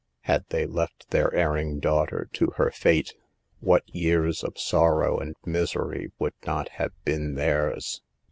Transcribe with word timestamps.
Had 0.21 0.45
they 0.49 0.65
left 0.65 1.11
their 1.11 1.31
erring 1.31 1.79
daughter 1.79 2.27
to 2.33 2.47
her 2.55 2.71
fate, 2.71 3.13
what 3.59 3.83
years 3.87 4.43
of 4.43 4.57
sorrow 4.57 5.19
and 5.19 5.35
misery 5.45 6.11
would 6.17 6.33
not 6.43 6.69
have 6.69 6.93
been 7.05 7.35
theirs 7.35 8.01